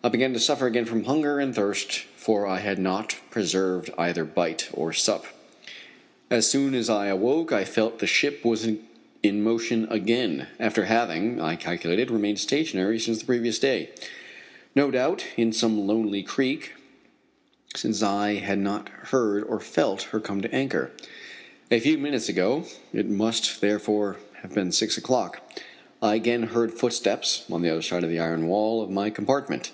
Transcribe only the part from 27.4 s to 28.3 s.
on the other side of the